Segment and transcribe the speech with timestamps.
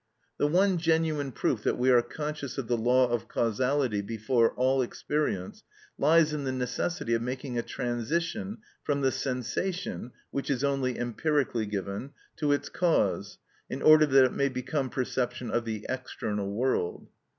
[0.39, 4.81] The one genuine proof that we are conscious of the law of causality before all
[4.81, 5.63] experience
[5.95, 11.67] lies in the necessity of making a transition from the sensation, which is only empirically
[11.67, 13.37] given, to its cause,
[13.69, 17.07] in order that it may become perception of the external world.